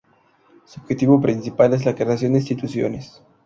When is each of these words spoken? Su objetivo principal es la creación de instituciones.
Su 0.65 0.79
objetivo 0.81 1.21
principal 1.21 1.75
es 1.75 1.85
la 1.85 1.93
creación 1.93 2.33
de 2.33 2.39
instituciones. 2.39 3.21